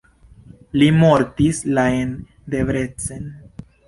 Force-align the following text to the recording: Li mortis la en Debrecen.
Li 0.81 0.85
mortis 1.01 1.59
la 1.79 1.83
en 1.97 2.15
Debrecen. 2.55 3.29